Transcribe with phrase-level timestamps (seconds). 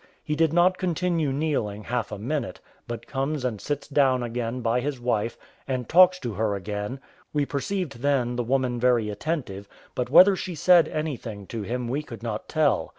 [0.23, 4.79] He did not continue kneeling half a minute, but comes and sits down again by
[4.79, 6.99] his wife, and talks to her again;
[7.33, 12.01] we perceived then the woman very attentive, but whether she said anything to him we
[12.01, 12.89] could not tell.